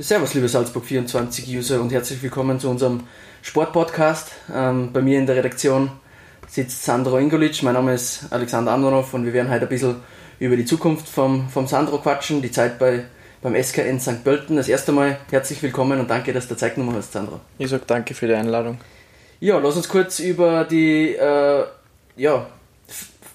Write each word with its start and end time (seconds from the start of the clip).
Servus, 0.00 0.32
liebe 0.34 0.46
Salzburg24-User 0.46 1.80
und 1.80 1.90
herzlich 1.90 2.22
willkommen 2.22 2.60
zu 2.60 2.70
unserem 2.70 3.08
Sportpodcast. 3.42 4.30
Ähm, 4.54 4.92
bei 4.92 5.02
mir 5.02 5.18
in 5.18 5.26
der 5.26 5.34
Redaktion 5.34 5.90
sitzt 6.46 6.84
Sandro 6.84 7.18
Ingolic, 7.18 7.64
mein 7.64 7.74
Name 7.74 7.94
ist 7.94 8.26
Alexander 8.30 8.70
Andronov 8.70 9.12
und 9.12 9.24
wir 9.24 9.32
werden 9.32 9.50
heute 9.50 9.62
ein 9.62 9.68
bisschen 9.68 9.96
über 10.38 10.56
die 10.56 10.64
Zukunft 10.64 11.08
vom, 11.08 11.48
vom 11.48 11.66
Sandro 11.66 11.98
quatschen, 11.98 12.42
die 12.42 12.52
Zeit 12.52 12.78
bei, 12.78 13.06
beim 13.42 13.60
SKN 13.60 13.98
St. 13.98 14.22
Pölten. 14.22 14.54
Das 14.54 14.68
erste 14.68 14.92
Mal 14.92 15.18
herzlich 15.32 15.60
willkommen 15.64 15.98
und 15.98 16.08
danke, 16.08 16.32
dass 16.32 16.46
du 16.46 16.56
Zeit 16.56 16.76
genommen 16.76 16.94
hast, 16.94 17.12
Sandro. 17.12 17.40
Ich 17.58 17.68
sage 17.68 17.82
danke 17.84 18.14
für 18.14 18.28
die 18.28 18.34
Einladung. 18.34 18.78
Ja, 19.40 19.58
lass 19.58 19.74
uns 19.74 19.88
kurz 19.88 20.20
über 20.20 20.64
die, 20.64 21.16
äh, 21.16 21.64
ja, 22.16 22.36
ein 22.36 22.46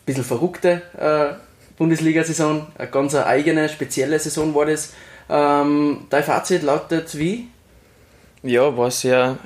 bisschen 0.05 0.23
verrückte 0.23 0.81
äh, 0.97 1.33
Bundesliga-Saison, 1.77 2.67
eine 2.77 2.89
ganz 2.89 3.15
eigene, 3.15 3.67
spezielle 3.67 4.17
Saison 4.17 4.55
war 4.55 4.65
das. 4.65 4.93
Ähm, 5.29 6.05
dein 6.09 6.23
Fazit 6.23 6.63
lautet 6.63 7.17
wie? 7.17 7.47
Ja, 8.43 8.75
war 8.75 8.85
eine 8.85 8.91
sehr 8.91 9.37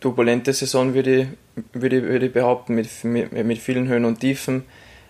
turbulente 0.00 0.52
Saison, 0.52 0.94
würde 0.94 1.22
ich, 1.22 1.28
würde 1.72 2.02
würde 2.02 2.26
ich 2.26 2.32
behaupten, 2.32 2.74
mit, 2.74 3.04
mit, 3.04 3.32
mit 3.32 3.58
vielen 3.58 3.88
Höhen 3.88 4.04
und 4.04 4.20
Tiefen. 4.20 4.64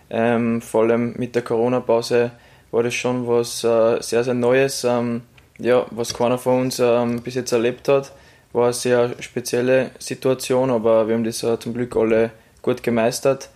Ähm, 0.09 0.61
vor 0.61 0.83
allem 0.83 1.13
mit 1.17 1.35
der 1.35 1.41
Corona-Pause 1.41 2.31
war 2.71 2.83
das 2.83 2.93
schon 2.93 3.27
was 3.27 3.63
äh, 3.63 4.01
sehr, 4.01 4.23
sehr 4.23 4.33
Neues, 4.33 4.83
ähm, 4.83 5.21
ja, 5.57 5.85
was 5.91 6.13
keiner 6.13 6.37
von 6.37 6.61
uns 6.61 6.79
ähm, 6.79 7.21
bis 7.21 7.35
jetzt 7.35 7.51
erlebt 7.51 7.87
hat. 7.87 8.11
War 8.53 8.65
eine 8.65 8.73
sehr 8.73 9.15
spezielle 9.21 9.91
Situation, 9.99 10.69
aber 10.69 11.07
wir 11.07 11.15
haben 11.15 11.23
das 11.23 11.43
äh, 11.43 11.59
zum 11.59 11.73
Glück 11.73 11.95
alle 11.95 12.31
gut 12.61 12.83
gemeistert. 12.83 13.49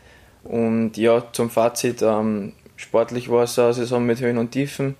Und 0.43 0.97
ja, 0.97 1.23
zum 1.33 1.49
Fazit, 1.49 2.01
ähm, 2.01 2.53
sportlich 2.75 3.29
war 3.29 3.43
es 3.43 3.59
eine 3.59 3.73
Saison 3.73 4.05
mit 4.05 4.21
Höhen 4.21 4.37
und 4.37 4.51
Tiefen. 4.51 4.95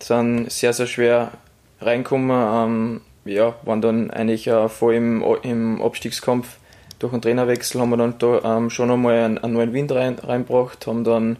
Sind 0.00 0.50
sehr, 0.50 0.72
sehr 0.72 0.86
schwer 0.86 1.32
reinkommen. 1.80 2.30
Ähm, 2.30 3.00
ja, 3.24 3.54
waren 3.64 3.80
dann 3.80 4.10
eigentlich 4.10 4.46
äh, 4.46 4.68
vor 4.68 4.92
im, 4.92 5.22
im 5.42 5.82
Abstiegskampf 5.82 6.58
durch 6.98 7.12
einen 7.12 7.22
Trainerwechsel 7.22 7.80
haben 7.80 7.90
wir 7.90 7.96
dann 7.96 8.18
da, 8.18 8.56
ähm, 8.56 8.70
schon 8.70 8.90
einmal 8.90 9.14
einen, 9.14 9.38
einen, 9.38 9.54
neuen 9.54 9.72
Wind 9.72 9.92
rein, 9.92 10.18
reingebracht, 10.18 10.86
haben 10.86 11.04
dann 11.04 11.36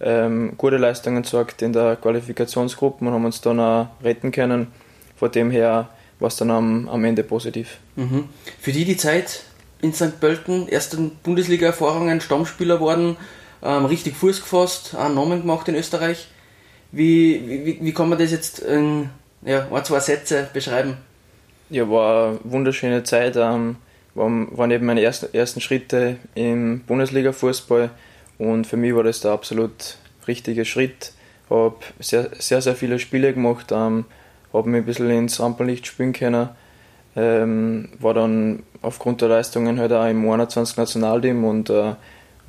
ähm, 0.00 0.54
gute 0.56 0.78
Leistungen 0.78 1.22
gezeigt 1.22 1.62
in 1.62 1.72
der 1.72 1.96
Qualifikationsgruppe 1.96 3.04
und 3.04 3.12
haben 3.12 3.24
uns 3.24 3.40
dann 3.40 3.60
auch 3.60 3.88
retten 4.02 4.32
können. 4.32 4.68
Von 5.16 5.30
dem 5.30 5.50
her 5.50 5.88
war 6.18 6.28
es 6.28 6.36
dann 6.36 6.50
am, 6.50 6.88
am 6.88 7.04
Ende 7.04 7.22
positiv. 7.22 7.78
Mhm. 7.96 8.28
Für 8.60 8.72
die 8.72 8.84
die 8.84 8.96
Zeit 8.96 9.42
in 9.80 9.92
St. 9.92 10.18
Pölten, 10.20 10.68
erste 10.68 10.96
Bundesliga-Erfahrungen, 10.96 12.20
Stammspieler 12.20 12.80
worden, 12.80 13.16
ähm, 13.62 13.84
richtig 13.84 14.16
Fuß 14.16 14.40
gefasst, 14.40 14.94
einen 14.94 15.14
Namen 15.14 15.42
gemacht 15.42 15.68
in 15.68 15.74
Österreich. 15.74 16.28
Wie, 16.92 17.42
wie, 17.64 17.78
wie 17.80 17.92
kann 17.94 18.08
man 18.08 18.18
das 18.18 18.30
jetzt 18.30 18.58
in 18.58 19.08
ja, 19.42 19.66
ein, 19.72 19.84
zwei 19.84 20.00
Sätze 20.00 20.48
beschreiben? 20.52 20.98
Ja, 21.70 21.88
war 21.88 22.28
eine 22.28 22.40
wunderschöne 22.44 23.02
Zeit. 23.02 23.36
Ähm, 23.36 23.76
waren 24.14 24.70
eben 24.70 24.86
meine 24.86 25.00
ersten, 25.00 25.34
ersten 25.34 25.60
Schritte 25.60 26.16
im 26.34 26.80
Bundesliga-Fußball 26.80 27.90
und 28.38 28.66
für 28.66 28.76
mich 28.76 28.94
war 28.94 29.04
das 29.04 29.20
der 29.20 29.30
absolut 29.30 29.96
richtige 30.28 30.64
Schritt. 30.64 31.12
Habe 31.48 31.76
sehr, 31.98 32.30
sehr, 32.38 32.60
sehr 32.60 32.74
viele 32.74 32.98
Spiele 32.98 33.32
gemacht, 33.32 33.72
ähm, 33.72 34.04
habe 34.52 34.68
mich 34.68 34.82
ein 34.82 34.86
bisschen 34.86 35.10
ins 35.10 35.40
Rampenlicht 35.40 35.86
spielen 35.86 36.12
können. 36.12 36.50
Ähm, 37.16 37.90
war 37.98 38.14
dann 38.14 38.62
aufgrund 38.80 39.20
der 39.20 39.28
Leistungen 39.28 39.78
halt 39.78 39.92
auch 39.92 40.06
im 40.06 40.28
21 40.28 40.76
Nationalteam 40.76 41.44
und 41.44 41.70
äh, 41.70 41.94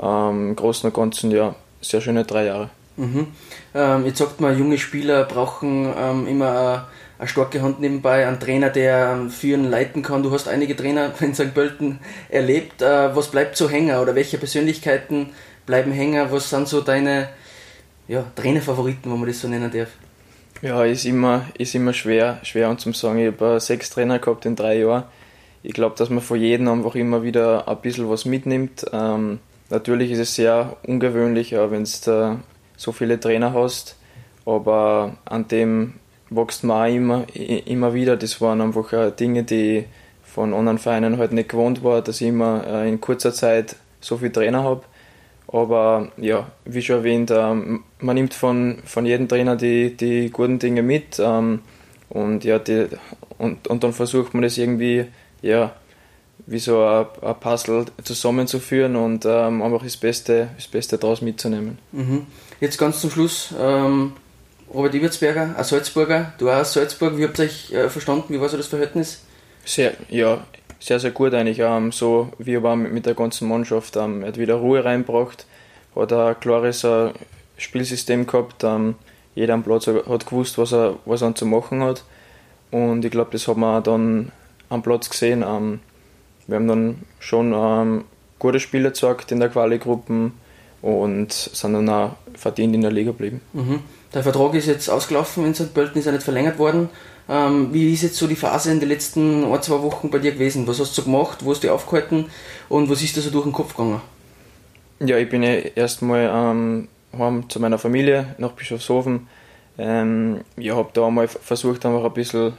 ähm, 0.01 0.49
im 0.49 0.55
Großen 0.55 0.89
und 0.89 0.95
Ganzen 0.95 1.31
ja 1.31 1.55
sehr 1.81 2.01
schöne 2.01 2.23
drei 2.23 2.45
Jahre. 2.45 2.69
Mhm. 2.97 3.27
Ähm, 3.73 4.05
jetzt 4.05 4.19
sagt 4.19 4.39
man, 4.39 4.57
junge 4.57 4.77
Spieler 4.77 5.23
brauchen 5.23 5.91
ähm, 5.97 6.27
immer 6.27 6.49
eine, 6.49 6.85
eine 7.19 7.27
starke 7.27 7.61
Hand 7.61 7.79
nebenbei, 7.79 8.27
einen 8.27 8.39
Trainer, 8.39 8.69
der 8.69 9.15
ähm, 9.17 9.29
führen, 9.29 9.69
leiten 9.69 10.03
kann. 10.03 10.23
Du 10.23 10.31
hast 10.31 10.47
einige 10.47 10.75
Trainer 10.75 11.11
in 11.19 11.33
St. 11.33 11.53
Pölten 11.53 11.99
erlebt. 12.29 12.81
Äh, 12.81 13.15
was 13.15 13.31
bleibt 13.31 13.57
so 13.57 13.69
hängen 13.69 13.97
oder 13.97 14.15
welche 14.15 14.37
Persönlichkeiten 14.37 15.29
bleiben 15.65 15.91
hängen? 15.91 16.27
Was 16.31 16.49
sind 16.49 16.67
so 16.67 16.81
deine 16.81 17.29
ja, 18.07 18.25
Trainerfavoriten, 18.35 19.11
wenn 19.11 19.19
man 19.19 19.27
das 19.27 19.41
so 19.41 19.47
nennen 19.47 19.71
darf? 19.71 19.89
Ja, 20.61 20.83
ist 20.85 21.05
immer, 21.05 21.45
ist 21.57 21.75
immer 21.75 21.93
schwer, 21.93 22.39
schwer 22.43 22.69
und 22.69 22.79
zum 22.79 22.93
sagen. 22.93 23.19
Ich 23.19 23.27
habe 23.27 23.59
sechs 23.59 23.89
Trainer 23.89 24.19
gehabt 24.19 24.45
in 24.45 24.55
drei 24.55 24.79
Jahren. 24.79 25.03
Ich 25.61 25.73
glaube, 25.73 25.95
dass 25.97 26.09
man 26.09 26.21
von 26.21 26.39
jedem 26.39 26.67
einfach 26.67 26.95
immer 26.95 27.23
wieder 27.23 27.67
ein 27.67 27.77
bisschen 27.81 28.09
was 28.09 28.25
mitnimmt. 28.25 28.85
Ähm, 28.93 29.39
natürlich 29.69 30.11
ist 30.11 30.19
es 30.19 30.35
sehr 30.35 30.77
ungewöhnlich, 30.85 31.53
wenn 31.53 31.83
du 31.83 32.39
so 32.77 32.91
viele 32.91 33.19
Trainer 33.19 33.53
hast, 33.53 33.97
aber 34.45 35.17
an 35.25 35.47
dem 35.47 35.93
wächst 36.29 36.63
man 36.63 36.89
auch 36.89 36.95
immer, 36.95 37.25
immer 37.35 37.93
wieder. 37.93 38.17
Das 38.17 38.41
waren 38.41 38.61
einfach 38.61 39.11
Dinge, 39.15 39.43
die 39.43 39.85
von 40.23 40.53
anderen 40.53 40.79
Vereinen 40.79 41.17
halt 41.17 41.31
nicht 41.31 41.49
gewohnt 41.49 41.83
war, 41.83 42.01
dass 42.01 42.21
ich 42.21 42.27
immer 42.27 42.65
äh, 42.65 42.89
in 42.89 42.99
kurzer 42.99 43.33
Zeit 43.33 43.75
so 44.01 44.17
viele 44.17 44.31
Trainer 44.31 44.63
habe. 44.63 44.83
Aber 45.47 46.11
ja, 46.17 46.47
wie 46.65 46.81
schon 46.81 46.97
erwähnt, 46.97 47.29
ähm, 47.31 47.83
man 47.99 48.15
nimmt 48.15 48.33
von, 48.33 48.79
von 48.85 49.05
jedem 49.05 49.27
Trainer 49.27 49.55
die, 49.55 49.95
die 49.95 50.31
guten 50.31 50.57
Dinge 50.57 50.81
mit 50.81 51.19
ähm, 51.19 51.59
und, 52.09 52.43
ja, 52.43 52.57
die, 52.57 52.87
und, 53.37 53.67
und 53.67 53.83
dann 53.83 53.93
versucht 53.93 54.33
man 54.33 54.41
das 54.41 54.57
irgendwie 54.57 55.05
ja, 55.43 55.73
wie 56.45 56.59
so 56.59 56.83
ein, 56.83 57.05
ein 57.21 57.35
Puzzle 57.39 57.85
zusammenzuführen 58.03 58.95
und 58.95 59.25
ähm, 59.25 59.61
einfach 59.61 59.83
das 59.83 59.97
Beste, 59.97 60.49
das 60.55 60.67
Beste 60.67 60.97
daraus 60.97 61.21
mitzunehmen. 61.21 61.77
Mhm. 61.91 62.27
Jetzt 62.59 62.77
ganz 62.77 63.01
zum 63.01 63.11
Schluss, 63.11 63.53
ähm, 63.59 64.13
Robert 64.73 64.93
Ibertsberger, 64.95 65.55
ein 65.57 65.63
Salzburger, 65.63 66.33
du 66.37 66.49
auch 66.49 66.55
aus 66.55 66.73
Salzburg, 66.73 67.17
wie 67.17 67.25
habt 67.25 67.39
ihr 67.39 67.45
euch 67.45 67.71
äh, 67.71 67.89
verstanden, 67.89 68.33
wie 68.33 68.41
war 68.41 68.49
so 68.49 68.57
das 68.57 68.67
Verhältnis? 68.67 69.23
Sehr, 69.65 69.93
ja, 70.09 70.43
sehr, 70.79 70.99
sehr 70.99 71.11
gut 71.11 71.33
eigentlich, 71.33 71.59
ähm, 71.59 71.91
so 71.91 72.31
wie 72.39 72.55
er 72.55 72.63
war 72.63 72.75
mit, 72.75 73.05
der 73.05 73.13
ganzen 73.13 73.47
Mannschaft, 73.47 73.95
ähm, 73.95 74.25
hat 74.25 74.37
wieder 74.37 74.55
Ruhe 74.55 74.83
reingebracht, 74.83 75.45
hat 75.95 76.11
ein 76.11 76.39
klares 76.39 76.83
äh, 76.83 77.11
Spielsystem 77.57 78.27
gehabt, 78.27 78.63
ähm, 78.63 78.95
jeder 79.35 79.53
am 79.53 79.63
Platz 79.63 79.87
hat 79.87 80.25
gewusst, 80.25 80.57
was 80.57 80.73
er, 80.73 80.97
was 81.05 81.21
er 81.21 81.33
zu 81.35 81.45
machen 81.45 81.81
hat 81.83 82.03
und 82.71 83.05
ich 83.05 83.11
glaube, 83.11 83.31
das 83.31 83.47
hat 83.47 83.57
man 83.57 83.83
dann 83.83 84.31
am 84.69 84.81
Platz 84.81 85.09
gesehen, 85.09 85.43
ähm, 85.47 85.79
wir 86.47 86.55
haben 86.55 86.67
dann 86.67 87.01
schon 87.19 87.53
ähm, 87.55 88.05
gute 88.39 88.59
Spiele 88.59 88.89
gezeigt 88.89 89.31
in 89.31 89.39
der 89.39 89.49
Quali-Gruppen 89.49 90.33
und 90.81 91.31
sind 91.31 91.73
dann 91.73 91.89
auch 91.89 92.15
verdient 92.35 92.75
in 92.75 92.81
der 92.81 92.91
Liga 92.91 93.11
geblieben. 93.11 93.41
Mhm. 93.53 93.79
Der 94.13 94.23
Vertrag 94.23 94.53
ist 94.53 94.67
jetzt 94.67 94.89
ausgelaufen 94.89 95.45
in 95.45 95.55
St. 95.55 95.73
Pölten, 95.73 95.97
ist 95.99 96.05
ja 96.05 96.11
nicht 96.11 96.23
verlängert 96.23 96.59
worden. 96.59 96.89
Ähm, 97.29 97.73
wie 97.73 97.93
ist 97.93 98.03
jetzt 98.03 98.17
so 98.17 98.27
die 98.27 98.35
Phase 98.35 98.71
in 98.71 98.79
den 98.79 98.89
letzten 98.89 99.45
ein, 99.45 99.61
zwei 99.61 99.81
Wochen 99.81 100.09
bei 100.09 100.19
dir 100.19 100.33
gewesen? 100.33 100.67
Was 100.67 100.79
hast 100.79 100.97
du 100.97 101.03
gemacht? 101.03 101.39
Wo 101.45 101.51
hast 101.51 101.63
du 101.63 101.71
aufgehalten? 101.71 102.25
Und 102.67 102.89
was 102.89 103.01
ist 103.01 103.15
da 103.15 103.21
so 103.21 103.29
durch 103.29 103.45
den 103.45 103.53
Kopf 103.53 103.75
gegangen? 103.75 104.01
Ja, 104.99 105.17
ich 105.17 105.29
bin 105.29 105.41
ja 105.41 105.53
erstmal 105.53 106.29
ähm, 106.33 106.87
heim 107.17 107.49
zu 107.49 107.59
meiner 107.59 107.77
Familie 107.77 108.35
nach 108.37 108.51
Bischofshofen. 108.51 109.27
Ähm, 109.77 110.41
ich 110.57 110.71
habe 110.71 110.89
da 110.93 111.07
einmal 111.07 111.27
versucht, 111.27 111.85
einfach 111.85 112.03
ein 112.03 112.13
bisschen 112.13 112.53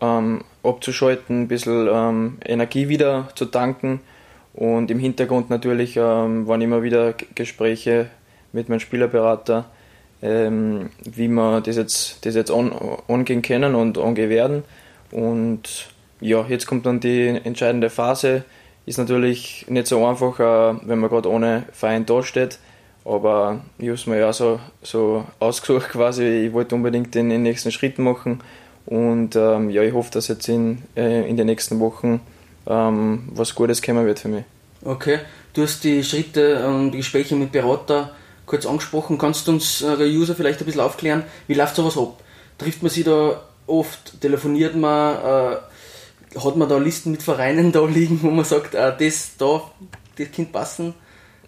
ähm, 0.00 0.42
abzuschalten, 0.62 1.42
ein 1.42 1.48
bisschen 1.48 1.88
ähm, 1.90 2.38
Energie 2.44 2.88
wieder 2.88 3.28
zu 3.34 3.46
tanken. 3.46 4.00
Und 4.54 4.90
im 4.90 4.98
Hintergrund 4.98 5.50
natürlich 5.50 5.96
ähm, 5.96 6.46
waren 6.46 6.62
immer 6.62 6.82
wieder 6.82 7.14
Gespräche 7.34 8.08
mit 8.52 8.68
meinem 8.68 8.80
Spielerberater, 8.80 9.66
ähm, 10.22 10.90
wie 11.02 11.28
wir 11.28 11.60
das 11.60 11.76
jetzt, 11.76 12.24
das 12.24 12.34
jetzt 12.34 12.50
an, 12.50 12.72
angehen 13.08 13.42
können 13.42 13.74
und 13.74 13.98
angehen 13.98 14.30
werden. 14.30 14.62
Und 15.10 15.88
ja, 16.20 16.44
jetzt 16.48 16.66
kommt 16.66 16.86
dann 16.86 17.00
die 17.00 17.28
entscheidende 17.28 17.90
Phase. 17.90 18.44
Ist 18.86 18.98
natürlich 18.98 19.66
nicht 19.68 19.86
so 19.86 20.06
einfach, 20.06 20.38
äh, 20.38 20.78
wenn 20.86 21.00
man 21.00 21.10
gerade 21.10 21.28
ohne 21.28 21.64
Verein 21.72 22.06
dasteht. 22.06 22.58
Aber 23.04 23.60
ich 23.78 23.86
habe 23.86 23.94
es 23.94 24.06
mir 24.06 24.18
ja 24.18 24.32
so, 24.32 24.60
so 24.82 25.24
ausgesucht 25.40 25.88
quasi. 25.90 26.46
Ich 26.46 26.52
wollte 26.52 26.74
unbedingt 26.76 27.14
den, 27.14 27.28
den 27.28 27.42
nächsten 27.42 27.72
Schritt 27.72 27.98
machen 27.98 28.40
und 28.86 29.36
ähm, 29.36 29.70
ja, 29.70 29.82
ich 29.82 29.92
hoffe, 29.92 30.10
dass 30.10 30.28
jetzt 30.28 30.48
in, 30.48 30.82
äh, 30.96 31.28
in 31.28 31.36
den 31.36 31.46
nächsten 31.46 31.80
Wochen 31.80 32.20
ähm, 32.66 33.28
was 33.32 33.54
Gutes 33.54 33.82
kommen 33.82 34.06
wird 34.06 34.18
für 34.18 34.28
mich. 34.28 34.44
Okay, 34.84 35.20
du 35.54 35.62
hast 35.62 35.84
die 35.84 36.04
Schritte 36.04 36.66
und 36.66 36.92
die 36.92 36.98
Gespräche 36.98 37.34
mit 37.34 37.52
Berater 37.52 38.10
kurz 38.46 38.66
angesprochen. 38.66 39.16
Kannst 39.16 39.48
du 39.48 39.52
uns, 39.52 39.82
äh, 39.82 39.96
User, 40.04 40.34
vielleicht 40.34 40.60
ein 40.60 40.66
bisschen 40.66 40.82
aufklären, 40.82 41.24
wie 41.46 41.54
läuft 41.54 41.76
sowas 41.76 41.96
ab? 41.96 42.22
Trifft 42.58 42.82
man 42.82 42.90
sich 42.90 43.04
da 43.04 43.40
oft, 43.66 44.20
telefoniert 44.20 44.76
man, 44.76 45.16
äh, 45.16 46.38
hat 46.38 46.56
man 46.56 46.68
da 46.68 46.76
Listen 46.76 47.12
mit 47.12 47.22
Vereinen 47.22 47.72
da 47.72 47.84
liegen, 47.86 48.22
wo 48.22 48.30
man 48.30 48.44
sagt, 48.44 48.74
äh, 48.74 48.92
das 48.98 49.36
da, 49.38 49.62
das 50.18 50.30
Kind 50.30 50.52
passen? 50.52 50.94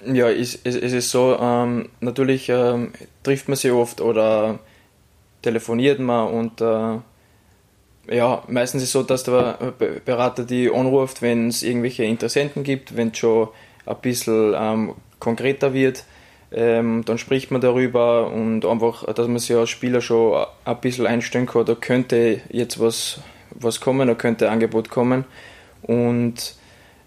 Ja, 0.04 0.30
es, 0.30 0.58
es, 0.64 0.76
es 0.76 0.92
ist 0.92 1.10
so, 1.10 1.36
ähm, 1.38 1.88
natürlich 2.00 2.48
ähm, 2.48 2.92
trifft 3.22 3.48
man 3.48 3.56
sich 3.56 3.72
oft 3.72 4.00
oder 4.00 4.58
telefoniert 5.42 5.98
man 5.98 6.28
und 6.28 6.60
äh, 6.60 6.98
ja, 8.08 8.42
meistens 8.48 8.82
ist 8.82 8.88
es 8.88 8.92
so, 8.92 9.02
dass 9.02 9.24
der 9.24 9.74
Berater 10.04 10.44
die 10.44 10.70
anruft, 10.70 11.22
wenn 11.22 11.48
es 11.48 11.62
irgendwelche 11.62 12.04
Interessenten 12.04 12.62
gibt, 12.62 12.96
wenn 12.96 13.08
es 13.08 13.18
schon 13.18 13.48
ein 13.84 13.96
bisschen 14.02 14.54
ähm, 14.56 14.94
konkreter 15.18 15.72
wird. 15.72 16.04
Ähm, 16.52 17.04
dann 17.04 17.18
spricht 17.18 17.50
man 17.50 17.60
darüber 17.60 18.30
und 18.30 18.64
einfach, 18.64 19.04
dass 19.12 19.26
man 19.26 19.38
sich 19.38 19.56
als 19.56 19.70
Spieler 19.70 20.00
schon 20.00 20.46
ein 20.64 20.80
bisschen 20.80 21.06
einstellen 21.06 21.46
kann, 21.46 21.64
da 21.64 21.74
könnte 21.74 22.40
jetzt 22.50 22.78
was, 22.78 23.20
was 23.50 23.80
kommen, 23.80 24.06
da 24.06 24.14
könnte 24.14 24.46
ein 24.46 24.54
Angebot 24.54 24.88
kommen. 24.88 25.24
Und 25.82 26.54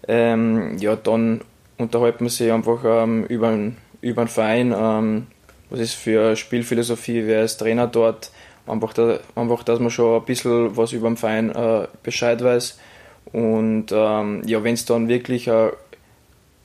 ähm, 0.08 0.76
ja, 0.78 0.96
dann 0.96 1.40
unterhält 1.78 2.20
man 2.20 2.28
sich 2.28 2.52
einfach 2.52 2.80
ähm, 2.84 3.24
über, 3.24 3.56
über 4.02 4.24
den 4.24 4.28
Verein, 4.28 4.74
ähm, 4.76 5.26
was 5.70 5.80
ist 5.80 5.94
für 5.94 6.36
Spielphilosophie, 6.36 7.26
wer 7.26 7.44
ist 7.44 7.58
Trainer 7.58 7.86
dort, 7.86 8.30
einfach, 8.70 8.92
da, 8.92 9.18
einfach 9.34 9.62
dass 9.62 9.80
man 9.80 9.90
schon 9.90 10.20
ein 10.20 10.24
bisschen 10.24 10.76
was 10.76 10.92
über 10.92 11.08
den 11.08 11.16
Verein 11.16 11.50
äh, 11.50 11.86
Bescheid 12.02 12.42
weiß. 12.42 12.78
Und 13.32 13.86
ähm, 13.92 14.42
ja, 14.46 14.64
wenn 14.64 14.74
es 14.74 14.84
dann 14.84 15.08
wirklich 15.08 15.46
äh, 15.48 15.70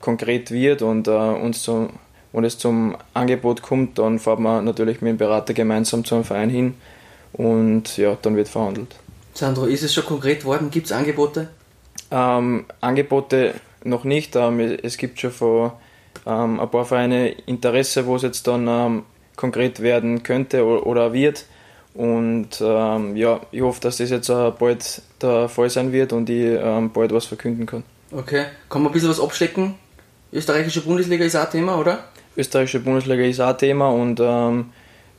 konkret 0.00 0.50
wird 0.50 0.82
und, 0.82 1.08
äh, 1.08 1.10
uns 1.10 1.62
zum, 1.62 1.90
und 2.32 2.44
es 2.44 2.58
zum 2.58 2.96
Angebot 3.14 3.62
kommt, 3.62 3.98
dann 3.98 4.18
fährt 4.18 4.40
man 4.40 4.64
natürlich 4.64 5.00
mit 5.00 5.10
dem 5.10 5.16
Berater 5.16 5.54
gemeinsam 5.54 6.04
zum 6.04 6.24
Verein 6.24 6.50
hin 6.50 6.74
und 7.32 7.96
ja, 7.96 8.16
dann 8.20 8.36
wird 8.36 8.48
verhandelt. 8.48 8.96
Sandro, 9.34 9.66
ist 9.66 9.82
es 9.82 9.92
schon 9.92 10.04
konkret 10.04 10.44
worden? 10.44 10.70
Gibt 10.70 10.86
es 10.86 10.92
Angebote? 10.92 11.48
Ähm, 12.10 12.64
Angebote 12.80 13.54
noch 13.84 14.04
nicht. 14.04 14.34
Ähm, 14.36 14.60
es 14.60 14.96
gibt 14.96 15.20
schon 15.20 15.30
von 15.30 15.72
ähm, 16.26 16.60
ein 16.60 16.70
paar 16.70 16.84
Vereine 16.84 17.28
Interesse, 17.28 18.06
wo 18.06 18.16
es 18.16 18.22
jetzt 18.22 18.46
dann 18.46 18.66
ähm, 18.68 19.02
konkret 19.36 19.80
werden 19.80 20.22
könnte 20.22 20.64
oder, 20.64 20.86
oder 20.86 21.12
wird. 21.12 21.44
Und 21.96 22.48
ähm, 22.60 23.16
ja, 23.16 23.40
ich 23.50 23.62
hoffe, 23.62 23.80
dass 23.80 23.96
das 23.96 24.10
jetzt 24.10 24.28
äh, 24.28 24.52
bald 24.58 25.02
der 25.22 25.48
Fall 25.48 25.70
sein 25.70 25.92
wird 25.92 26.12
und 26.12 26.28
ich 26.28 26.58
ähm, 26.60 26.92
bald 26.92 27.12
was 27.12 27.24
verkünden 27.24 27.64
kann. 27.64 27.84
Okay, 28.12 28.44
kann 28.68 28.82
man 28.82 28.90
ein 28.90 28.92
bisschen 28.92 29.08
was 29.08 29.20
abstecken? 29.20 29.74
Österreichische 30.32 30.82
Bundesliga 30.82 31.24
ist 31.24 31.36
auch 31.36 31.48
Thema, 31.48 31.78
oder? 31.78 32.04
Österreichische 32.36 32.80
Bundesliga 32.80 33.24
ist 33.24 33.40
auch 33.40 33.56
Thema 33.56 33.88
und 33.88 34.20
ähm, 34.22 34.66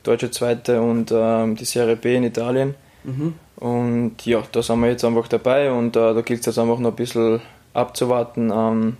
deutsche 0.04 0.30
Zweite 0.30 0.80
und 0.80 1.10
ähm, 1.12 1.56
die 1.56 1.64
Serie 1.64 1.96
B 1.96 2.14
in 2.14 2.24
Italien. 2.24 2.76
Mhm. 3.02 3.34
Und 3.56 4.24
ja, 4.24 4.44
da 4.52 4.62
sind 4.62 4.80
wir 4.80 4.90
jetzt 4.90 5.04
einfach 5.04 5.26
dabei 5.26 5.72
und 5.72 5.96
äh, 5.96 6.14
da 6.14 6.20
gilt 6.20 6.40
es 6.40 6.46
jetzt 6.46 6.58
einfach 6.58 6.78
noch 6.78 6.90
ein 6.90 6.96
bisschen 6.96 7.40
abzuwarten, 7.74 8.52
ähm, 8.54 8.96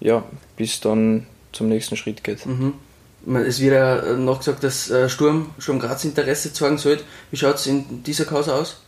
ja, 0.00 0.24
bis 0.56 0.80
dann 0.80 1.26
zum 1.52 1.68
nächsten 1.68 1.96
Schritt 1.96 2.24
geht. 2.24 2.44
Mhm. 2.46 2.74
Es 3.24 3.60
wird 3.60 3.74
ja 3.74 4.16
noch 4.16 4.38
gesagt, 4.38 4.64
dass 4.64 4.90
äh, 4.90 5.08
Sturm, 5.08 5.50
Sturm 5.58 5.78
Graz 5.78 6.04
Interesse 6.04 6.52
zeigen 6.52 6.78
sollte. 6.78 7.04
Wie 7.30 7.36
schaut 7.36 7.54
es 7.54 7.66
in 7.66 8.02
dieser 8.02 8.24
Cause 8.24 8.52
aus? 8.52 8.82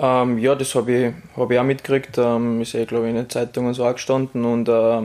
Ähm, 0.00 0.38
ja, 0.38 0.54
das 0.56 0.74
habe 0.74 0.92
ich, 0.92 1.12
hab 1.36 1.50
ich 1.50 1.58
auch 1.58 1.64
mitgekriegt. 1.64 2.18
Ähm, 2.18 2.60
ist 2.60 2.72
ja, 2.72 2.84
glaube 2.84 3.04
ich, 3.04 3.10
in 3.10 3.16
den 3.16 3.30
Zeitungen 3.30 3.74
so 3.74 3.84
angestanden 3.84 4.44
und 4.44 4.68
äh, 4.68 5.02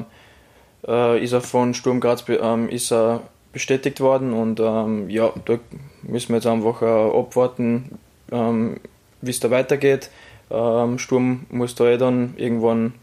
äh, 0.88 1.24
ist 1.24 1.34
er 1.34 1.42
von 1.42 1.76
Sturm 1.76 2.00
Graz 2.00 2.26
ähm, 2.28 2.70
ist 2.70 2.92
er 2.92 3.22
bestätigt 3.52 4.02
worden 4.02 4.34
und 4.34 4.60
ähm, 4.60 5.10
ja, 5.12 5.32
da 5.46 5.60
müssen 6.02 6.30
wir 6.30 6.38
jetzt 6.38 6.48
einfach 6.48 6.82
äh, 6.82 6.86
abwarten, 6.86 8.00
ähm, 8.32 8.78
wie 9.22 9.30
es 9.30 9.40
da 9.40 9.52
weitergeht. 9.52 10.10
Ähm, 10.50 10.98
Sturm 10.98 11.46
muss 11.52 11.76
da 11.76 11.86
eh 11.86 11.98
dann 11.98 12.34
irgendwann, 12.38 12.94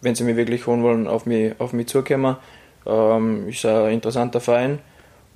wenn 0.00 0.14
sie 0.14 0.22
mich 0.22 0.36
wirklich 0.36 0.68
holen 0.68 0.84
wollen, 0.84 1.08
auf 1.08 1.26
mich, 1.26 1.54
auf 1.58 1.72
mich 1.72 1.88
zukommen. 1.88 2.36
Ähm, 2.86 3.48
ist 3.48 3.66
ein 3.66 3.94
interessanter 3.94 4.40
Verein 4.40 4.78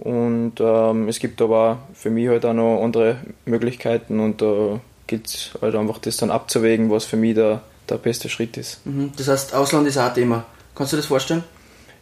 und 0.01 0.55
ähm, 0.61 1.09
es 1.09 1.19
gibt 1.19 1.43
aber 1.43 1.79
für 1.93 2.09
mich 2.09 2.29
halt 2.29 2.47
auch 2.47 2.55
noch 2.55 2.83
andere 2.83 3.19
Möglichkeiten 3.45 4.19
und 4.19 4.41
da 4.41 4.81
gilt 5.07 5.27
es 5.27 5.51
halt 5.61 5.75
einfach 5.75 5.99
das 5.99 6.17
dann 6.17 6.31
abzuwägen, 6.31 6.91
was 6.91 7.05
für 7.05 7.17
mich 7.19 7.35
der, 7.35 7.61
der 7.89 7.97
beste 7.97 8.31
Schritt 8.31 8.57
ist. 8.57 8.85
Mhm. 8.87 9.13
Das 9.17 9.29
heißt, 9.29 9.55
Ausland 9.55 9.87
ist 9.87 9.99
auch 9.99 10.09
ein 10.09 10.15
Thema. 10.15 10.45
Kannst 10.75 10.95
du 10.95 10.97
das 10.97 11.07
vorstellen? 11.07 11.45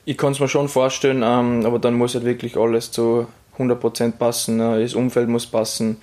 Ich 0.04 0.16
kann 0.16 0.32
es 0.32 0.38
mir 0.38 0.48
schon 0.48 0.68
vorstellen, 0.68 1.22
ähm, 1.24 1.66
aber 1.66 1.80
dann 1.80 1.94
muss 1.94 2.14
halt 2.14 2.24
wirklich 2.24 2.56
alles 2.56 2.92
zu 2.92 3.26
100% 3.58 4.12
passen. 4.12 4.60
Äh, 4.60 4.82
das 4.82 4.94
Umfeld 4.94 5.28
muss 5.28 5.46
passen, 5.46 5.96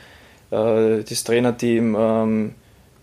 äh, 0.52 1.02
das 1.02 1.24
Trainerteam, 1.24 1.96
ähm, 1.98 2.56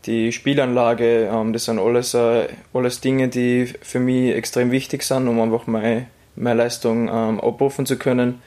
die 0.05 0.33
Spielanlage, 0.33 1.31
ähm, 1.33 1.55
das 1.55 1.65
sind 1.65 1.79
alles, 1.79 2.13
äh, 2.13 2.49
alles 2.75 3.01
Dinge, 3.01 3.29
die 3.29 3.73
für 3.81 4.01
mich 4.01 4.35
extrem 4.35 4.71
wichtig 4.71 5.03
sind, 5.03 5.29
um 5.29 5.41
einfach 5.41 5.67
meine, 5.67 6.09
meine 6.37 6.63
Leistung 6.63 7.09
ähm, 7.09 7.41
abrufen 7.41 7.87
zu 7.87 7.97
können. 7.97 8.43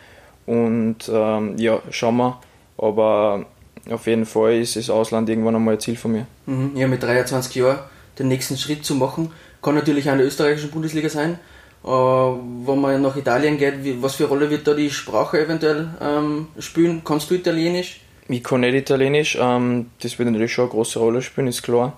Und 0.46 0.98
ähm, 1.12 1.58
ja, 1.58 1.80
schauen 1.90 2.18
wir. 2.18 2.40
Aber 2.78 3.46
auf 3.90 4.08
jeden 4.08 4.26
Fall 4.26 4.56
ist 4.56 4.76
das 4.76 4.90
Ausland 4.90 5.30
irgendwann 5.30 5.56
einmal 5.56 5.76
ein 5.76 5.80
Ziel 5.80 5.96
von 5.96 6.12
mir. 6.12 6.28
Mhm. 6.46 6.72
Ja, 6.76 6.88
mit 6.88 7.04
23 7.04 7.56
Jahren 7.56 7.80
den 8.20 8.28
nächsten 8.28 8.58
Schritt 8.58 8.86
zu 8.86 8.96
machen, 8.96 9.32
kann 9.62 9.76
natürlich 9.76 10.08
auch 10.08 10.14
in 10.14 10.20
der 10.20 10.28
österreichischen 10.28 10.72
Bundesliga 10.72 11.10
sein. 11.10 11.40
Äh, 11.84 11.88
wenn 11.88 12.80
man 12.80 13.02
nach 13.02 13.16
Italien 13.16 13.58
geht, 13.58 13.84
wie, 13.84 14.02
was 14.02 14.16
für 14.16 14.24
eine 14.24 14.34
Rolle 14.34 14.50
wird 14.50 14.68
da 14.68 14.74
die 14.74 14.90
Sprache 14.90 15.44
eventuell 15.44 15.90
ähm, 16.02 16.48
spielen? 16.60 17.02
Kannst 17.04 17.30
du 17.30 17.36
Italienisch? 17.36 18.02
Ich 18.28 18.44
kann 18.44 18.62
nicht 18.62 18.74
Italienisch, 18.74 19.38
ähm, 19.40 19.92
das 20.02 20.18
wird 20.18 20.32
natürlich 20.32 20.54
schon 20.54 20.66
eine 20.66 20.72
große 20.72 20.98
Rolle 20.98 21.22
spielen, 21.22 21.48
ist 21.48 21.62
klar. 21.62 21.96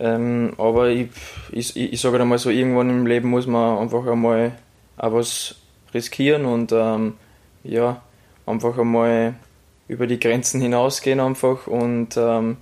Ähm, 0.00 0.54
aber 0.56 0.88
ich, 0.88 1.08
ich, 1.52 1.76
ich 1.76 2.00
sage 2.00 2.20
einmal 2.20 2.38
so, 2.38 2.50
irgendwann 2.50 2.90
im 2.90 3.06
Leben 3.06 3.28
muss 3.28 3.46
man 3.46 3.78
einfach 3.78 4.04
einmal 4.06 4.52
auch 4.96 5.12
was 5.12 5.56
riskieren 5.94 6.44
und 6.46 6.72
ähm, 6.72 7.14
ja, 7.62 8.02
einfach 8.46 8.78
einmal 8.78 9.34
über 9.88 10.06
die 10.06 10.20
Grenzen 10.20 10.60
hinausgehen 10.60 11.20
einfach 11.20 11.66
und 11.66 12.16
ähm, 12.16 12.56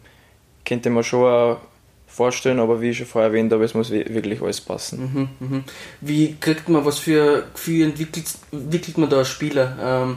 könnte 0.64 0.90
man 0.90 1.04
schon 1.04 1.24
auch 1.24 1.58
vorstellen, 2.06 2.58
aber 2.58 2.80
wie 2.80 2.90
ich 2.90 2.98
schon 2.98 3.06
vorher 3.06 3.30
erwähnt 3.30 3.52
habe, 3.52 3.64
es 3.64 3.74
muss 3.74 3.90
wirklich 3.90 4.42
alles 4.42 4.60
passen. 4.60 5.28
Mhm, 5.40 5.48
mh. 5.48 5.62
Wie 6.00 6.36
kriegt 6.40 6.68
man, 6.68 6.84
was 6.84 6.98
für 6.98 7.44
Gefühl 7.52 7.84
entwickelt, 7.84 8.26
entwickelt 8.50 8.98
man 8.98 9.10
da 9.10 9.18
als 9.18 9.28
Spieler? 9.28 9.76
Ähm, 9.80 10.16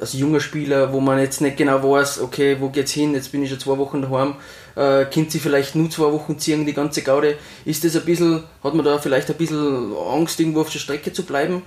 als 0.00 0.12
junger 0.12 0.40
Spieler, 0.40 0.92
wo 0.92 1.00
man 1.00 1.18
jetzt 1.18 1.40
nicht 1.40 1.56
genau 1.56 1.82
weiß, 1.82 2.20
okay, 2.20 2.56
wo 2.60 2.68
geht's 2.68 2.92
hin, 2.92 3.14
jetzt 3.14 3.32
bin 3.32 3.42
ich 3.42 3.50
schon 3.50 3.58
zwei 3.58 3.78
Wochen 3.78 4.02
daheim, 4.02 4.34
äh, 4.76 5.04
kennt 5.06 5.32
sie 5.32 5.40
vielleicht 5.40 5.74
nur 5.74 5.90
zwei 5.90 6.12
Wochen 6.12 6.38
ziehen, 6.38 6.66
die 6.66 6.72
ganze 6.72 7.02
Gaude. 7.02 7.36
Ist 7.64 7.84
das 7.84 7.96
ein 7.96 8.04
bisschen, 8.04 8.44
hat 8.62 8.74
man 8.74 8.84
da 8.84 8.98
vielleicht 8.98 9.28
ein 9.30 9.36
bisschen 9.36 9.92
Angst, 9.96 10.38
irgendwo 10.38 10.60
auf 10.60 10.70
der 10.70 10.78
Strecke 10.78 11.12
zu 11.12 11.24
bleiben? 11.24 11.62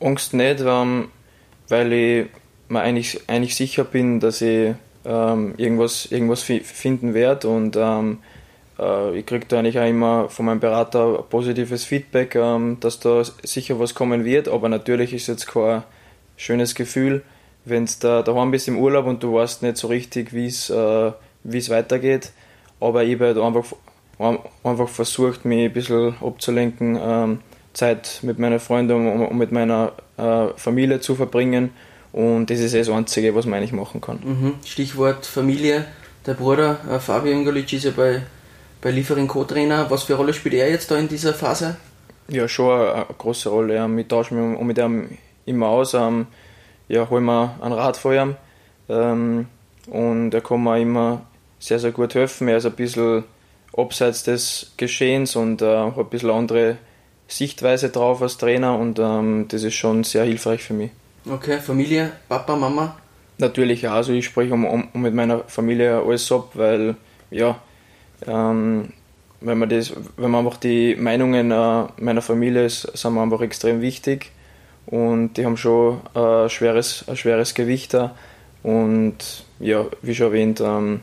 Angst 0.00 0.32
nicht, 0.32 0.60
ähm, 0.64 1.08
weil 1.68 1.92
ich 1.92 2.26
mir 2.68 2.80
eigentlich, 2.80 3.20
eigentlich 3.28 3.56
sicher 3.56 3.84
bin, 3.84 4.20
dass 4.20 4.40
ich 4.40 4.74
ähm, 5.04 5.54
irgendwas, 5.56 6.06
irgendwas 6.06 6.42
finden 6.42 7.14
werde 7.14 7.48
und 7.48 7.76
ähm, 7.76 8.18
äh, 8.78 9.18
ich 9.18 9.26
kriege 9.26 9.46
da 9.46 9.58
eigentlich 9.58 9.78
auch 9.78 9.88
immer 9.88 10.28
von 10.28 10.46
meinem 10.46 10.60
Berater 10.60 11.24
positives 11.28 11.84
Feedback, 11.84 12.34
ähm, 12.34 12.78
dass 12.80 13.00
da 13.00 13.22
sicher 13.42 13.78
was 13.78 13.94
kommen 13.94 14.24
wird, 14.24 14.48
aber 14.48 14.68
natürlich 14.68 15.12
ist 15.12 15.26
jetzt 15.26 15.46
kein 15.46 15.82
schönes 16.36 16.74
Gefühl, 16.74 17.22
wenn 17.64 17.86
du 17.86 17.92
da 18.00 18.22
daheim 18.22 18.50
bist 18.50 18.68
im 18.68 18.78
Urlaub 18.78 19.06
und 19.06 19.22
du 19.22 19.34
weißt 19.34 19.62
nicht 19.62 19.76
so 19.76 19.88
richtig, 19.88 20.32
wie 20.32 20.46
es 20.46 20.70
äh, 20.70 21.12
weitergeht. 21.44 22.32
Aber 22.80 23.04
ich 23.04 23.14
habe 23.14 23.26
halt 23.26 23.38
einfach, 23.38 23.64
einfach 24.62 24.88
versucht, 24.88 25.44
mich 25.44 25.64
ein 25.64 25.72
bisschen 25.72 26.14
abzulenken, 26.20 26.98
ähm, 27.00 27.40
Zeit 27.74 28.20
mit 28.22 28.38
meinen 28.38 28.60
Freunden 28.60 29.06
und 29.06 29.36
mit 29.36 29.52
meiner 29.52 29.92
äh, 30.16 30.46
Familie 30.56 31.00
zu 31.00 31.14
verbringen. 31.14 31.70
Und 32.12 32.48
das 32.48 32.60
ist 32.60 32.74
das 32.74 32.88
Einzige, 32.88 33.34
was 33.34 33.44
man 33.44 33.58
eigentlich 33.58 33.72
machen 33.72 34.00
kann. 34.00 34.20
Mhm. 34.24 34.54
Stichwort 34.64 35.26
Familie. 35.26 35.84
Der 36.26 36.34
Bruder 36.34 36.78
äh, 36.90 36.98
Fabio 36.98 37.32
Ingolic 37.32 37.72
ist 37.72 37.84
ja 37.84 37.90
bei 37.90 38.22
bei 38.84 38.90
Liefering 38.90 39.26
Co-Trainer. 39.26 39.90
Was 39.90 40.04
für 40.04 40.12
eine 40.12 40.18
Rolle 40.18 40.34
spielt 40.34 40.54
er 40.54 40.70
jetzt 40.70 40.90
da 40.90 40.96
in 40.96 41.08
dieser 41.08 41.32
Phase? 41.32 41.76
Ja, 42.28 42.46
schon 42.46 42.70
eine, 42.70 42.94
eine 42.94 43.06
große 43.16 43.48
Rolle. 43.48 43.74
Ja. 43.74 43.88
Wir 43.88 44.06
tauschen 44.06 44.52
mich 44.52 44.60
mit 44.60 44.78
ihm 44.78 45.18
immer 45.46 45.68
aus. 45.68 45.94
Ähm, 45.94 46.26
ja, 46.88 47.08
holen 47.08 47.24
wir 47.24 47.56
ein 47.62 47.72
Rad 47.72 47.96
vor 47.96 48.12
ihm. 48.12 48.36
Ähm, 48.88 49.46
und 49.86 50.34
er 50.34 50.40
kann 50.42 50.62
mir 50.62 50.78
immer 50.78 51.22
sehr, 51.58 51.78
sehr 51.78 51.92
gut 51.92 52.14
helfen. 52.14 52.46
Er 52.48 52.58
ist 52.58 52.66
ein 52.66 52.72
bisschen 52.72 53.24
abseits 53.74 54.22
des 54.22 54.72
Geschehens 54.76 55.34
und 55.34 55.62
äh, 55.62 55.78
hat 55.78 55.98
ein 55.98 56.08
bisschen 56.10 56.30
andere 56.30 56.76
Sichtweise 57.28 57.90
drauf 57.90 58.22
als 58.22 58.36
Trainer 58.36 58.78
und 58.78 58.98
ähm, 58.98 59.46
das 59.48 59.62
ist 59.62 59.74
schon 59.74 60.04
sehr 60.04 60.24
hilfreich 60.24 60.62
für 60.62 60.74
mich. 60.74 60.90
Okay, 61.28 61.58
Familie, 61.58 62.12
Papa, 62.28 62.54
Mama? 62.54 62.96
Natürlich 63.38 63.82
ja, 63.82 63.94
also 63.94 64.12
ich 64.12 64.26
spreche 64.26 64.52
um, 64.52 64.64
um, 64.64 64.88
mit 64.92 65.14
meiner 65.14 65.40
Familie 65.44 66.02
alles 66.02 66.30
ab, 66.30 66.50
weil 66.54 66.96
ja, 67.30 67.58
ähm, 68.26 68.92
wenn, 69.40 69.58
man 69.58 69.68
das, 69.68 69.92
wenn 70.16 70.30
man 70.30 70.44
einfach 70.44 70.58
die 70.58 70.94
Meinungen 70.96 71.50
äh, 71.50 71.84
meiner 71.96 72.22
Familie 72.22 72.66
ist, 72.66 72.82
sind 72.96 73.14
mir 73.14 73.22
einfach 73.22 73.40
extrem 73.40 73.80
wichtig 73.80 74.30
und 74.86 75.34
die 75.34 75.44
haben 75.44 75.56
schon 75.56 76.00
ein 76.14 76.48
schweres, 76.50 77.04
ein 77.08 77.16
schweres 77.16 77.54
Gewicht 77.54 77.94
da 77.94 78.14
und 78.62 79.44
ja, 79.60 79.86
wie 80.02 80.14
schon 80.14 80.26
erwähnt, 80.26 80.60
ähm, 80.60 81.00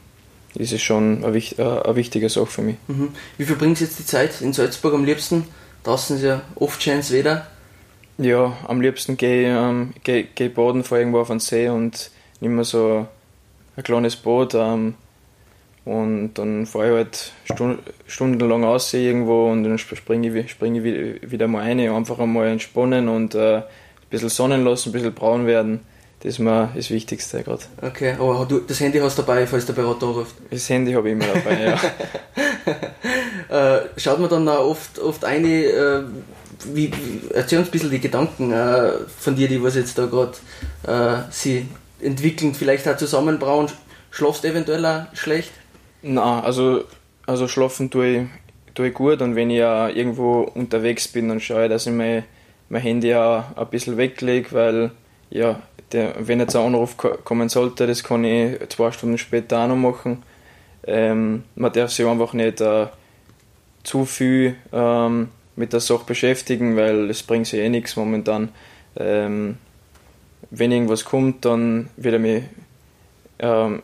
ist 0.56 0.74
es 0.74 0.82
schon 0.82 1.24
eine, 1.24 1.38
äh, 1.38 1.62
eine, 1.62 1.96
wichtige 1.96 2.30
Sache 2.30 2.48
für 2.48 2.62
mich. 2.62 2.76
Mhm. 2.88 3.10
Wie 3.38 3.46
verbringst 3.46 3.82
du 3.82 3.86
jetzt 3.86 4.00
die 4.00 4.06
Zeit 4.06 4.42
in 4.42 4.54
Salzburg 4.54 4.94
am 4.94 5.06
liebsten? 5.06 5.46
Draußen 5.84 6.18
ist 6.18 6.24
ja 6.24 6.42
oft 6.56 6.82
schönes 6.82 7.12
Wetter. 7.12 7.48
Ja, 8.18 8.56
am 8.68 8.82
liebsten 8.82 9.18
gehe 9.18 9.42
ich 9.42 9.48
ähm, 9.48 9.94
geh, 10.04 10.28
geh 10.36 10.50
baden, 10.50 10.84
fahre 10.84 11.02
irgendwo 11.02 11.22
auf 11.22 11.30
den 11.30 11.40
See 11.40 11.70
und 11.70 12.12
nehme 12.40 12.64
so 12.64 13.08
ein 13.76 13.84
kleines 13.84 14.16
Boot. 14.16 14.54
Ähm, 14.54 14.96
und 15.84 16.36
dann 16.36 16.68
fahre 16.68 16.88
ich 16.88 16.94
halt 16.94 17.32
stund, 17.46 17.80
stundenlang 18.06 18.64
aus 18.64 18.94
irgendwo 18.94 19.50
und 19.50 19.64
dann 19.64 19.80
springe 19.80 20.40
ich, 20.40 20.52
spring 20.52 20.76
ich 20.76 21.32
wieder 21.32 21.48
mal 21.48 21.64
rein, 21.64 21.80
einfach 21.80 22.20
einmal 22.20 22.48
entspannen 22.50 23.10
und 23.10 23.34
äh, 23.34 23.64
bisschen 24.12 24.30
sonnen 24.30 24.64
lassen, 24.64 24.90
ein 24.90 24.92
bisschen 24.92 25.14
braun 25.14 25.48
werden. 25.48 25.80
Das 26.24 26.34
ist 26.34 26.40
mir 26.40 26.70
das 26.76 26.92
Wichtigste 26.92 27.42
gerade. 27.42 27.64
Okay, 27.82 28.14
aber 28.20 28.46
du, 28.48 28.60
das 28.60 28.80
Handy 28.80 29.00
hast 29.00 29.18
du 29.18 29.24
dabei, 29.24 29.48
falls 29.48 29.66
der 29.66 29.74
Berater 29.74 30.06
anruft? 30.06 30.36
Das 30.52 30.70
Handy 30.70 30.94
habe 30.94 31.10
ich 31.10 31.14
immer 31.14 31.26
dabei, 31.26 31.76
ja. 33.50 33.78
äh, 33.80 33.82
schaut 33.98 34.20
man 34.20 34.30
dann 34.30 34.48
auch 34.48 34.70
oft, 34.70 35.00
oft 35.00 35.26
eine, 35.26 35.48
äh, 35.48 36.04
wie, 36.66 36.92
erzähl 37.34 37.58
uns 37.58 37.70
ein 37.70 37.72
bisschen 37.72 37.90
die 37.90 38.00
Gedanken 38.00 38.52
äh, 38.52 38.92
von 39.18 39.36
dir, 39.36 39.48
die 39.48 39.64
was 39.64 39.76
jetzt 39.76 39.98
da 39.98 40.06
gerade 40.06 40.34
äh, 40.86 41.24
sie 41.32 41.66
entwickeln, 42.00 42.54
vielleicht 42.54 42.88
auch 42.88 42.98
zusammenbrauen. 42.98 43.72
Schlafst 44.12 44.44
du 44.44 44.50
eventuell 44.50 44.86
auch 44.86 45.06
schlecht? 45.14 45.52
Na, 46.04 46.44
also, 46.44 46.84
also 47.26 47.48
schlafen 47.48 47.90
tue 47.90 48.08
ich, 48.08 48.28
tue 48.76 48.90
ich 48.90 48.94
gut 48.94 49.24
und 49.24 49.36
wenn 49.36 49.50
ich 49.50 49.58
ja 49.58 49.90
irgendwo 49.90 50.42
unterwegs 50.42 51.08
bin, 51.08 51.30
dann 51.30 51.40
schaue 51.40 51.64
ich, 51.64 51.70
dass 51.70 51.88
ich 51.88 51.94
mein, 51.94 52.26
mein 52.70 52.82
Handy 52.84 53.16
auch 53.16 53.44
ein 53.56 53.70
bisschen 53.72 53.98
weglege, 53.98 54.52
weil 54.52 54.92
ja, 55.32 55.62
der, 55.94 56.16
wenn 56.20 56.40
jetzt 56.40 56.56
ein 56.56 56.66
Anruf 56.66 56.98
kommen 56.98 57.50
sollte, 57.50 57.88
das 57.88 58.04
kann 58.04 58.24
ich 58.24 58.58
zwei 58.70 58.92
Stunden 58.92 59.18
später 59.18 59.60
auch 59.60 59.68
noch 59.68 59.76
machen. 59.76 60.24
Ähm, 60.86 61.44
man 61.56 61.72
darf 61.72 61.92
sich 61.92 62.06
einfach 62.06 62.34
nicht 62.34 62.62
äh, 62.62 62.88
zu 63.84 64.06
viel 64.06 64.56
ähm, 64.72 65.30
mit 65.56 65.74
der 65.74 65.80
Sache 65.80 66.06
beschäftigen, 66.06 66.76
weil 66.76 67.10
es 67.10 67.24
bringt 67.24 67.48
sich 67.48 67.60
eh 67.60 67.70
nichts 67.70 67.96
momentan. 67.96 68.50
Ähm, 68.96 69.58
wenn 70.50 70.72
irgendwas 70.72 71.06
kommt, 71.06 71.46
dann 71.46 71.90
wird 71.98 72.14
er 72.14 72.20
mich, 72.20 72.44
ähm, 73.40 73.82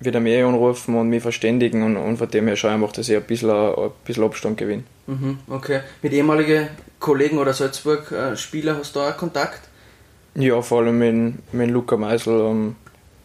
wird 0.00 0.14
er 0.14 0.20
mich 0.20 0.34
eh 0.34 0.42
anrufen 0.42 0.96
und 0.96 1.08
mich 1.08 1.22
verständigen 1.22 1.82
und, 1.82 1.96
und 1.96 2.18
von 2.18 2.30
dem 2.30 2.46
her 2.46 2.56
schaue 2.56 2.70
ich 2.70 2.74
einfach, 2.74 2.92
dass 2.92 3.08
ich 3.08 3.16
ein 3.16 3.22
bisschen, 3.24 3.50
ein 3.50 3.90
bisschen 4.04 4.24
Abstand 4.24 4.58
gewinne. 4.58 4.84
Mhm, 5.06 5.38
okay. 5.48 5.80
Mit 6.02 6.12
ehemaligen 6.12 6.68
Kollegen 7.00 7.38
oder 7.38 7.52
Salzburg-Spieler 7.52 8.76
hast 8.76 8.94
du 8.94 9.00
auch 9.00 9.16
Kontakt? 9.16 9.67
Ja, 10.38 10.62
vor 10.62 10.82
allem 10.82 10.98
mit, 10.98 11.52
mit 11.52 11.70
Luca 11.70 11.96
Meisel 11.96 12.40
ähm, 12.40 12.76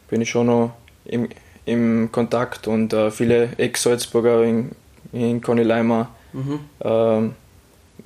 bin 0.09 0.21
ich 0.21 0.29
schon 0.29 0.47
noch 0.47 0.71
im, 1.05 1.29
im 1.65 2.11
Kontakt 2.11 2.67
und 2.67 2.91
äh, 2.91 3.11
viele 3.11 3.49
Ex-Salzburger 3.57 4.43
in, 4.43 4.71
in 5.11 5.39
Conny 5.39 5.61
Leimer, 5.61 6.09
mhm. 6.33 6.59
ähm, 6.81 7.35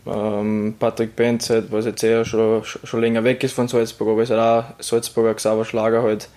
ähm, 0.05 0.75
Patrick 0.77 1.15
Benzet, 1.15 1.71
was 1.71 1.85
jetzt 1.85 2.03
eher 2.03 2.25
schon, 2.25 2.63
schon 2.65 2.99
länger 2.99 3.23
weg 3.23 3.41
ist 3.45 3.53
von 3.53 3.69
Salzburg, 3.69 4.09
aber 4.09 4.23
ist 4.23 4.31
halt 4.31 4.41
auch 4.41 4.83
Salzburger 4.83 5.33
Xaver 5.33 5.63
Schlager 5.63 6.03
halt. 6.03 6.27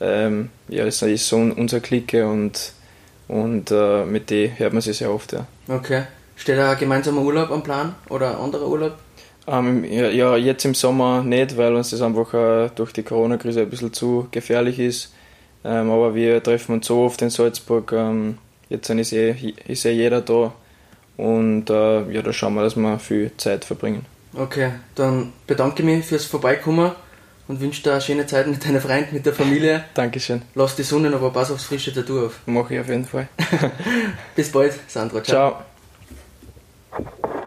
Ähm, 0.00 0.50
ja, 0.68 0.84
das 0.84 1.00
ist 1.02 1.28
so 1.28 1.36
unser 1.36 1.78
Clique 1.78 2.26
und, 2.26 2.72
und 3.28 3.70
äh, 3.70 4.04
mit 4.04 4.30
dem 4.30 4.58
hört 4.58 4.72
man 4.72 4.82
sich 4.82 4.98
sehr 4.98 5.12
oft. 5.12 5.32
Ja. 5.32 5.46
Okay. 5.68 6.02
Steht 6.34 6.58
da 6.58 6.72
ein 6.72 6.78
gemeinsamer 6.78 7.22
Urlaub 7.22 7.50
am 7.50 7.62
Plan 7.62 7.94
oder 8.08 8.32
ein 8.32 8.36
anderer 8.36 8.66
Urlaub? 8.66 8.98
Ähm, 9.46 9.84
ja, 9.84 10.36
jetzt 10.36 10.64
im 10.64 10.74
Sommer 10.74 11.22
nicht, 11.22 11.56
weil 11.56 11.74
uns 11.74 11.90
das 11.90 12.02
einfach 12.02 12.34
äh, 12.34 12.70
durch 12.74 12.92
die 12.92 13.02
Corona-Krise 13.02 13.62
ein 13.62 13.70
bisschen 13.70 13.92
zu 13.92 14.28
gefährlich 14.30 14.78
ist. 14.78 15.12
Ähm, 15.64 15.90
aber 15.90 16.14
wir 16.14 16.42
treffen 16.42 16.74
uns 16.74 16.86
so 16.86 17.02
oft 17.02 17.22
in 17.22 17.30
Salzburg. 17.30 17.92
Ähm, 17.92 18.38
jetzt 18.68 18.90
ist 18.90 19.12
eh, 19.12 19.54
ist 19.66 19.84
eh 19.84 19.92
jeder 19.92 20.20
da. 20.20 20.52
Und 21.16 21.70
äh, 21.70 22.12
ja, 22.12 22.22
da 22.22 22.32
schauen 22.32 22.54
wir, 22.54 22.62
dass 22.62 22.76
wir 22.76 22.98
viel 22.98 23.30
Zeit 23.36 23.64
verbringen. 23.64 24.04
Okay, 24.34 24.72
dann 24.94 25.32
bedanke 25.46 25.82
ich 25.82 25.86
mich 25.86 26.04
fürs 26.04 26.26
Vorbeikommen 26.26 26.92
und 27.48 27.60
wünsche 27.60 27.82
dir 27.82 27.92
eine 27.92 28.00
schöne 28.00 28.26
Zeit 28.26 28.46
mit 28.46 28.64
deiner 28.64 28.80
Freunden, 28.80 29.14
mit 29.14 29.24
der 29.24 29.32
Familie. 29.32 29.84
Dankeschön. 29.94 30.42
Lass 30.54 30.76
die 30.76 30.82
Sonne 30.82 31.14
aber 31.14 31.30
pass 31.30 31.50
aufs 31.50 31.64
frische 31.64 31.94
Tattoo 31.94 32.26
auf. 32.26 32.40
Mache 32.46 32.74
ich 32.74 32.80
auf 32.80 32.88
jeden 32.88 33.06
Fall. 33.06 33.28
Bis 34.36 34.50
bald, 34.52 34.74
Sandra. 34.88 35.22
Ciao. 35.22 35.62
Ciao. 36.90 37.35